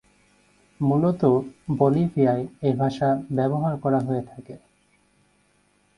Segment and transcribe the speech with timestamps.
[0.79, 1.23] মূলতঃ
[1.77, 4.55] বলিভিয়ায় এ ভাষা ব্যবহার করা হয়ে থাকে।